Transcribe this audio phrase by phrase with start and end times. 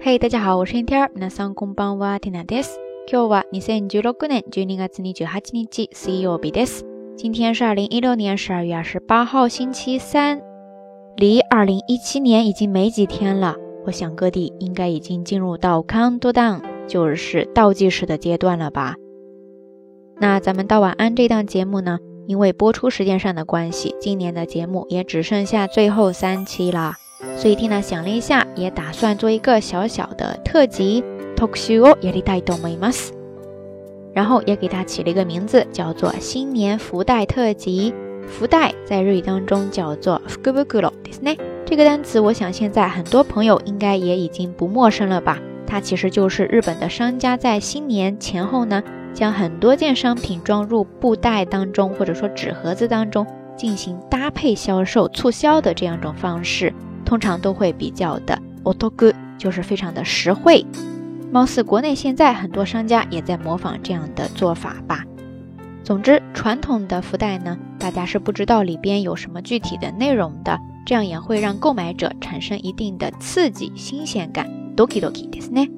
[0.00, 1.10] 嘿，大家好，我是天天。
[1.14, 2.78] 皆さんこんばんは、ティナです。
[3.10, 6.84] 今日は二千十六年十二月二十八日、水曜日です。
[7.16, 10.40] 今天是二零一六年十二月二十八号，星期三，
[11.16, 13.56] 离二零一七年已经没几天了。
[13.84, 18.96] 我想各地应该已经进入到 countdown，就是倒计时的阶段了吧？
[20.18, 26.94] 那咱们到晚安这档节目呢，因为播出时间上的关系，今年的节目也只剩下最后三期了。
[27.37, 31.03] 所以缇娜想了一下，也打算做一个小小的特辑
[31.35, 32.89] ，talk show 也得带动美吗？
[34.13, 37.93] 然后也给它起了一个名字，叫做新年福袋特辑。
[38.27, 41.37] 福袋在日语当中叫做 fukubukuro，对不对？
[41.65, 45.39] 这个单词，我想现在很多朋友应该也已经不陌生了吧？
[45.65, 56.73] 它其实就是日本的商家在新年前后呢，将很多件商品装入布袋当中，或者说纸盒子当中进行搭配销售、促销的这样一种方式。
[57.10, 60.64] 通常都会比较的 otoku，就是非常的实惠。
[61.32, 65.04] 貌似国内现在很多商家也在模仿这样的做法吧。
[65.82, 74.46] 总之，传统的福袋呢，大家是不知道里边有什么具体的内容的，这样也会让购买者产生一定的刺激、新鲜感。
[74.76, 75.70] doki doki ですね。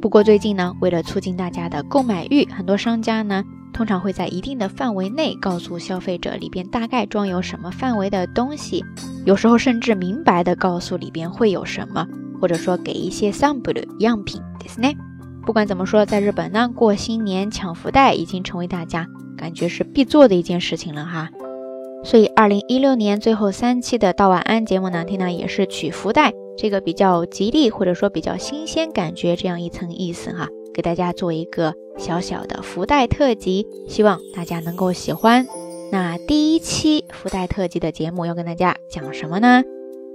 [0.00, 3.44] 不过最近呢，为了促进大家的购买欲，很多商家呢。
[3.77, 8.83] 通常会在一定的范围内告诉消费者里边大概装有什么范围的东西，
[9.23, 12.07] 有时候甚至明白的告诉里边会有什么，
[12.41, 14.97] 或者说给一些 sample 样品，对不对？
[15.45, 19.05] 不管怎么说，在日本呢，过新年抢福袋已经成为大家
[19.37, 21.29] 感觉是必做的一件事情了哈。
[22.03, 30.47] 所以，二零一六年最后三期的到晚安节目呢，听呢也是取福袋这个比较吉利或者说比较新鲜感觉这样一层意思哈。
[30.77, 35.47] 给大家做一个小小的福袋特辑，希望大家能够喜欢。
[35.91, 39.63] 那第一期福袋特辑的节目要跟大家讲什么呢？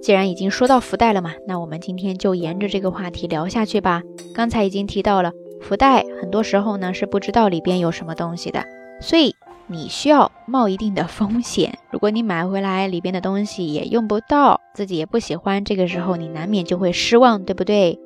[0.01, 4.03] 既然已经说到福袋了嘛，那我们今天就沿着这个话题聊下去吧。
[4.37, 8.65] 刚才已经提到了，福袋很多时候呢是不知道里边有什么东西的，
[9.01, 9.35] 所以
[9.67, 11.77] 你需要冒一定的风险。
[11.91, 17.99] 如果你买回来里边的东西也用不到，自己也不喜欢，这个时候你难免就会失望，对不对？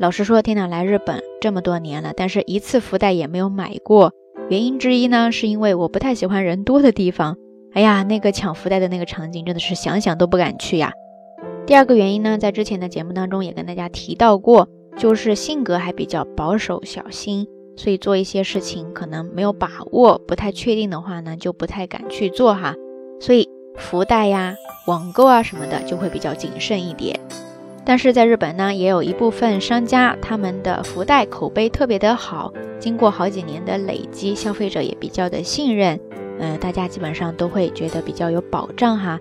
[0.00, 4.12] 老实说，天呐，来日本这么多年了，但是一次福袋也没有买过。
[4.48, 7.36] 原因之一呢，是因为我不太喜欢人多的地方。
[7.72, 10.92] 哎呀，那个抢福袋的那个场景真的是想想都不敢去呀。
[11.66, 22.76] 第二个原因呢，在之前的节目当中也跟大家提到过，就是性格还比较保守小心，所以做一些事情可能没有把握、不太确定的话呢，就不太敢去做哈。
[23.18, 24.54] 所以福袋呀、
[24.86, 27.18] 网购啊什么的就会比较谨慎一点。
[27.88, 35.98] 但是在日本呢，也有一部分商家，他们的福袋口碑特别的好，经过好几年的累积，消费者也比较的信任，
[36.38, 39.18] 嗯，大家基本上都会觉得比较有保障哈。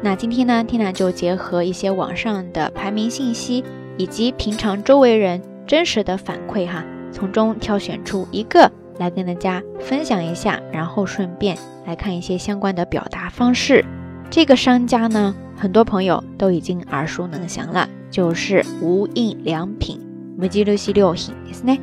[0.00, 3.62] 那今天呢，Tina 就结合一些网上的排名信息，
[3.98, 6.82] 以及平常周围人真实的反馈哈，
[7.12, 13.84] 从中挑选出一个来跟大家分享一下，然后顺便来看一些相关的表达方式。
[14.30, 15.34] 这个商家呢？
[15.56, 20.00] 很多朋友都已经耳熟能详了，就是无印良品
[20.36, 21.78] m u j i l u s i 六品ですね。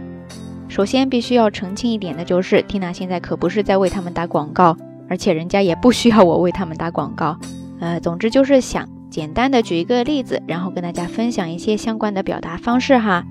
[0.68, 4.78] 首先必须要澄清一点的就是，缇娜现在可不是在为他们打广告，
[5.10, 7.38] 而且人家也不需要我为他们打广告。
[7.80, 13.26] 呃，总之就是想简单的举一个例子，然后跟大家分享一些相关的表达方式哈。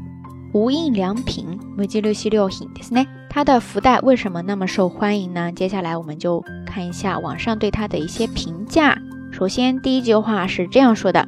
[0.53, 1.47] 无印良品
[1.77, 5.53] m u j i l u s i 六品ですね，它的福袋为什么那么受欢迎呢？
[5.53, 8.99] 接下来我们就看一下网上对它的一些评价。
[9.40, 11.28] 首先，第一句话是这样说的：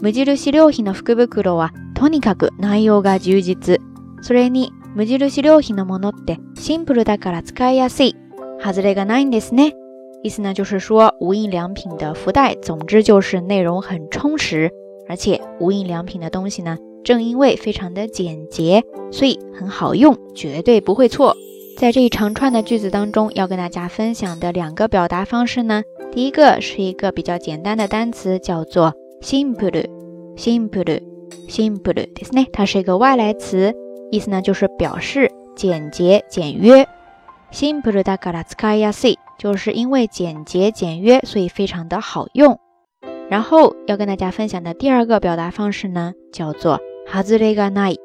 [0.00, 3.80] 無印良品の福袋はとにかく内容が充実。
[4.20, 8.16] それに無印良品のものってシンプルだから使いやすい。
[8.62, 9.74] 外れがないんですね。
[10.22, 14.70] 意思呢就是说，无印良品的福袋，总之就是内容很充实，
[15.08, 21.36] 而且无印良品的东西呢，正因为非常的简洁，所以很好用，绝对不会错。
[21.78, 25.82] 在这一长串的句子当中，要跟大家分享的两个表达方式呢。
[26.12, 32.46] 第一个是一个比较简单的单词，叫做 simple，simple，simple，ですね。
[32.52, 33.74] 它是一个外来词，
[34.10, 36.86] 意思呢就是表示简洁简约。
[37.52, 42.58] simple だから使いやすい，就是因为简洁简约，所以非常的好用。
[43.28, 46.80] 然后要跟大家分享的第二个表达方式呢，叫做
[47.12, 47.98] 外れがない、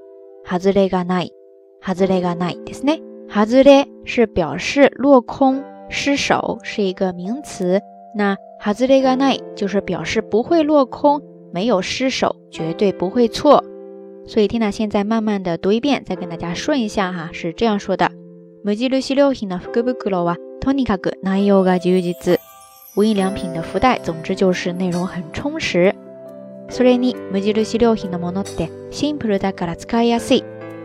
[0.45, 1.31] 外れがない、
[1.85, 3.01] 外れがないですね。
[3.33, 7.81] 外れ是表示落空、失手，是一个名词。
[8.15, 11.21] 那哈兹雷嘎奈就是表示不会落空，
[11.53, 13.63] 没有失手，绝对不会错。
[14.25, 18.09] 所以缇娜现在慢慢的读一遍，再跟大家说一下哈，是这样说的：
[18.63, 22.37] 無印良品の福袋はとにかく内容が充実。
[22.95, 25.93] 无印良品的福袋，总之就是内容很充实。
[26.69, 30.43] それに無印良品のものってシンプルだから使いやすい。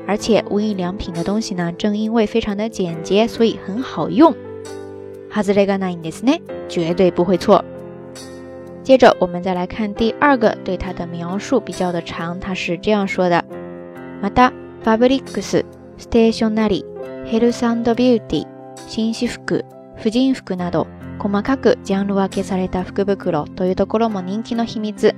[0.09, 4.35] 而且无印良品的东西呢，正因为非常的简洁，所以很好用。
[5.31, 7.65] 外れがないんですね，绝对不会错。
[8.85, 13.43] 接着我们再来看第二个对它的描述，比较的长，它是这样说的：
[14.23, 14.53] また、
[14.83, 15.65] ファブリックス、
[15.97, 18.47] ステーショナリー、ヘルスビューティー、
[18.87, 19.65] 紳士服、
[19.97, 20.87] 婦人服など
[21.19, 25.15] 細かくジャンル分けされた福袋というところも人気の秘密。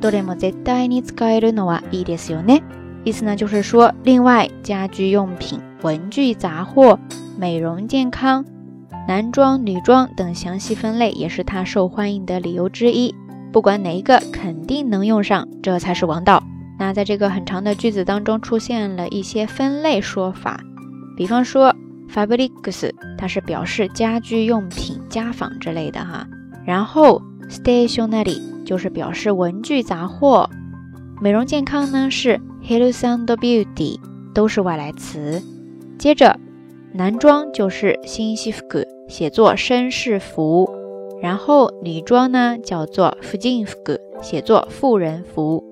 [0.00, 2.62] どれも絶対に使えるのはいいですよね。
[3.03, 6.99] 意思呢，就是说，另外家居用品、文具杂货、
[7.37, 8.45] 美容健康、
[9.07, 13.15] 男装、女装等详细分类也是它受欢迎的理由之一。
[13.51, 16.43] 不管哪一个，肯定能用上，这才是王道。
[16.77, 20.61] 那在这个很长的句子当中出现了一些分类说法，
[21.17, 21.75] 比方说
[22.13, 26.27] fabrics，它是表示家居用品、家纺之类的哈。
[26.65, 30.49] 然后 stationery 就是表示文具杂货。
[31.19, 33.99] 美容健康呢是 health and beauty，
[34.31, 35.41] 都是外来词。
[35.97, 36.39] 接着，
[36.93, 38.61] 男装就是新西服，
[39.07, 40.69] 写作绅士服。
[41.19, 43.75] 然后女装呢叫做婦人服，
[44.21, 45.63] 写作富人服。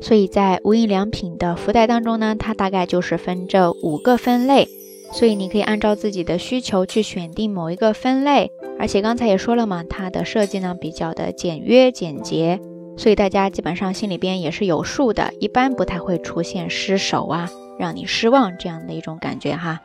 [0.00, 4.66] 所以在无印良品的福袋当中呢，它大概就是分这五个分类。
[5.12, 8.50] 所以你可以按照自己的需求去选定某一个分类。
[8.78, 12.58] 而且刚才也说了嘛，它的设计呢比较的简约简洁。
[12.97, 17.49] 所以大家基本上心里边也是有数的，一般不太会出现失手啊，
[17.79, 19.79] 让你失望这样的一种感觉哈。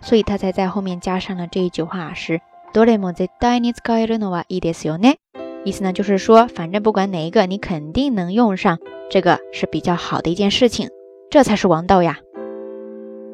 [0.00, 2.40] 所以他才在后面加上了这一句话是
[2.72, 5.16] どれも絶対に使えるのはいいですよね。
[5.64, 8.78] 意思呢就是说，反正不管哪一个，你肯定能用上，
[9.10, 10.88] 这个是比较好的一件事情，
[11.30, 12.18] 这才是王道呀。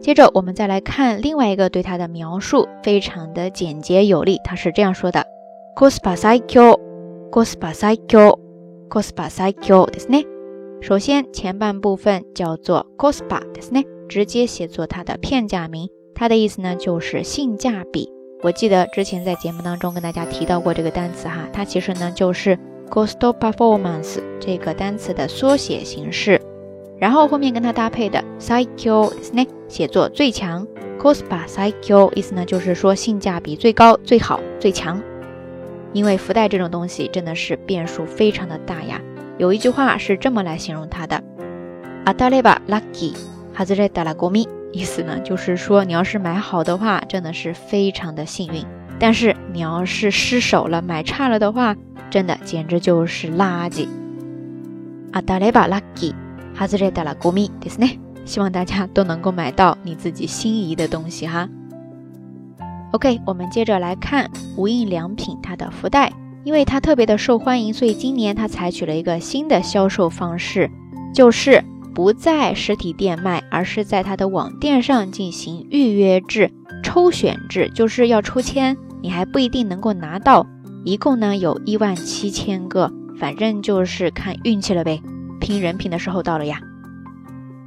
[0.00, 5.26] 接着我们再来看另外一个对它的描述，非常的简洁有力，它是这样说的：
[5.76, 6.78] コスパ最強、
[7.30, 8.38] コスパ最強。
[8.90, 10.24] cospa psycho ですね。
[10.80, 18.12] 首先前半部分叫做 cospa ですね，直接写作它的片假名，它的意思呢就是性价比。
[18.42, 22.58] 我记得之前在节目当中跟大家提到过这个单词哈，它其实呢就是
[22.90, 26.40] cost performance 这个单词的缩写形式。
[26.98, 30.66] 然后后面跟它搭配的 psycho ですね，写作最强
[31.00, 35.02] cospa psycho，意思呢就是说性价比最高、最好、最强。
[35.92, 39.00] 因为福袋这种东西真的是变数非常的大呀。
[39.38, 41.22] 有一句话是这么来形容它的：
[42.04, 43.16] 当たればラッキー、
[43.54, 44.48] 外れたらゴミ。
[44.72, 48.64] 意思呢就是说，你要是买好的话，真的是非常的幸运；
[48.98, 51.76] 但是你要是失手了，买差了的话，
[52.10, 53.88] 真的简直就是垃圾。
[55.12, 57.98] 当たればラッキー、外れたらゴミですね。
[58.26, 61.48] 希望大家都能够买到你自己心仪的东西哈。
[62.91, 66.11] OK，我们接着来看无印良品它的福袋，
[66.43, 70.69] 因为它特别的受欢迎，所以今年它采取了一个新的销售方式，
[71.13, 71.63] 就是
[71.95, 76.51] 不在实体店卖，而是在它的网店上进行预约制、
[76.83, 80.45] 抽选制，就是要抽签，你还不一定能够拿到。
[80.83, 85.01] 一共呢有一万七千个，反正就是看运气了呗，
[85.39, 86.59] 拼人品的时候到了呀。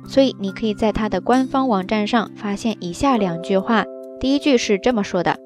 [0.07, 3.87] 所以你可以在它的官方网站上发现以下两句话。
[4.24, 5.38] 第一句是这么说的：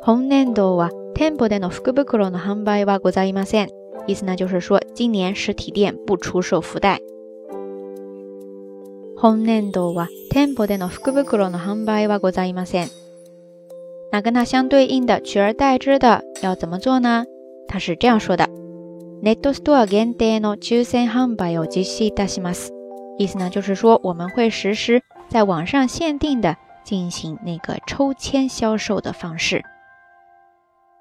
[0.00, 3.68] 本年度は店舗での福袋の販売はございません。
[4.06, 7.00] 意思呢就是说，今年实体店不出售福袋。
[9.16, 12.88] 本年度は店舗での福袋の販売はございません。
[14.12, 17.24] 那跟它相对应的取而代之的要怎么做呢？
[17.66, 18.48] 它是这样说的：
[19.20, 22.72] ネットストア限定の抽選販売を実施いたします。
[23.18, 26.56] 意思呢就是说，我们会实施在网上限定的。
[26.84, 29.62] 进行那个抽签销售的方式。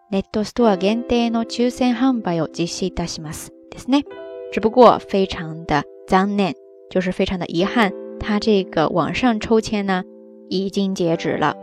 [0.10, 4.04] ネットストア限定の抽選販売を実施いたしますですね。
[4.52, 6.54] 只不过非常的残念，
[6.90, 10.04] 就是非常的遗憾，它这个网上抽签呢
[10.50, 11.56] 已经截止了。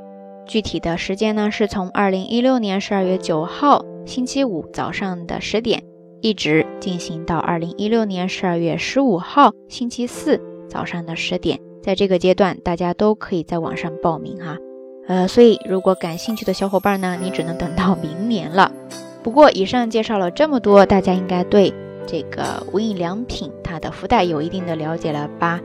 [0.47, 5.83] 具体的时间呢是从二零一六年十二月九号星期五早上的十点，
[6.21, 10.39] 一直进行到二零一六年十二月十五号星期四
[10.69, 11.59] 早上的十点。
[11.82, 14.58] 在这个阶段，大家都可以在网上报名哈，
[15.08, 18.72] 呃，所以如果感兴趣的小伙伴呢，你只能等到明年了。
[19.24, 21.74] 不过以上介绍了这么多，大家应该对
[22.06, 25.60] 这个无印良品它的福袋有一定的了解了吧？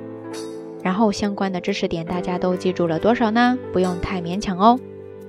[0.82, 3.58] 然后相关的知识点大家都记住了多少呢？
[3.72, 4.78] 不用太勉强哦。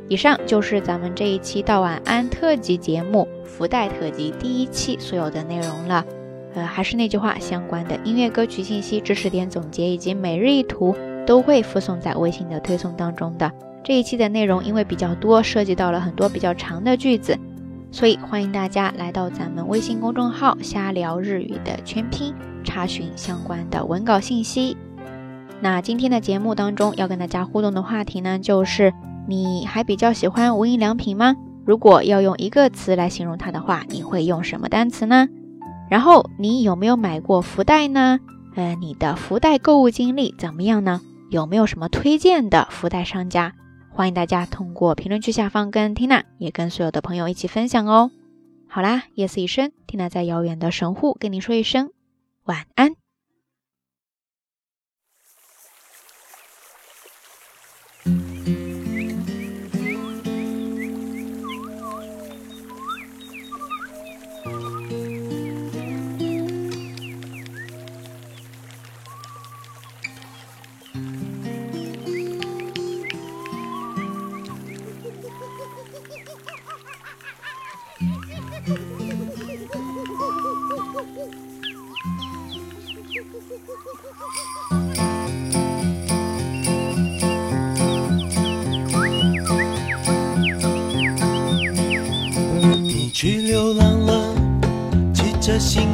[0.08, 6.06] 以上就是咱们这一期到晚安特辑节目福袋特辑第一期所有的内容了。
[6.56, 10.96] 呃，还是那句话，相关的音乐歌曲信息、知识点总结以及每日一图
[11.28, 13.52] 都会附送在微信的推送当中的。
[13.84, 17.38] 这一期的内容因为比较多，涉及到了很多比较长的句子，
[17.92, 22.34] 所以欢迎大家来到咱们微信公众号“瞎聊日语”的全拼，
[22.64, 24.78] 查询相关的文稿信息。
[25.60, 28.94] 那今天的节目当中要跟大家互动的话题呢，就是
[29.28, 31.36] 你还比较喜欢无印良品吗？
[31.66, 35.28] 如果要用一个词来形容它的话，你会用什么单词呢？
[35.90, 38.20] 然后你有没有买过福袋呢？
[38.56, 41.02] 呃，你的福袋购物经历怎么样呢？
[41.30, 43.54] 有没有什么推荐的福袋商家？
[43.90, 48.12] 欢迎大家通过评论区下方跟 Tina 也跟所有的朋友一起分享哦。
[48.68, 51.92] 好啦，夜色已深，Tina 在遥远的神户跟你说一声
[52.44, 53.05] 晚安。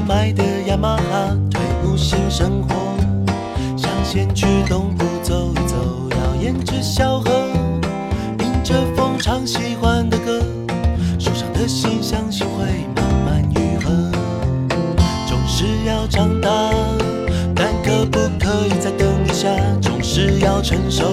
[0.08, 2.76] 买的雅马哈，退伍新生活，
[3.78, 5.76] 想先去东部走一走，
[6.12, 7.32] 要沿着小河，
[8.40, 10.42] 迎着风唱喜欢的歌，
[11.20, 12.66] 受伤的心相信会
[12.96, 13.92] 慢慢愈合。
[15.28, 16.50] 总是要长大，
[17.56, 19.50] 但可不可以再等一下？
[19.82, 21.06] 总是要成熟，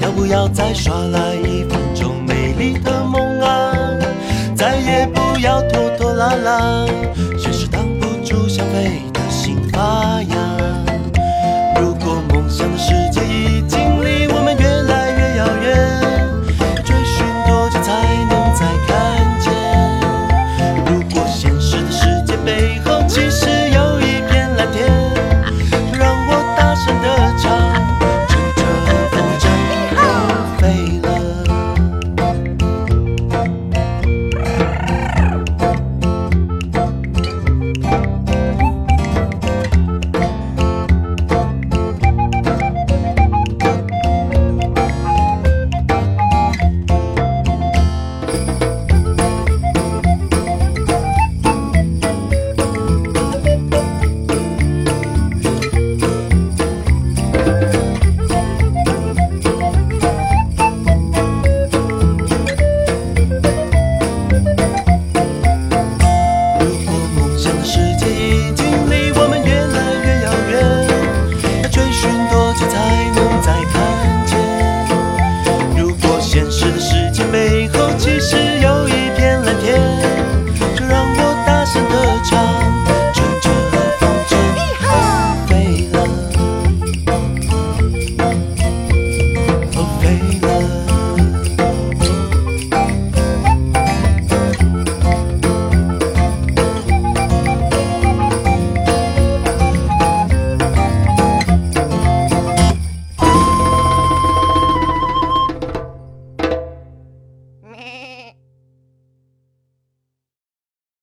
[0.00, 2.22] 要不要再耍赖一分钟？
[2.26, 3.72] 美丽的梦啊！
[4.54, 6.86] 再也不要拖拖拉拉，
[11.80, 13.62] 如果梦想的世界一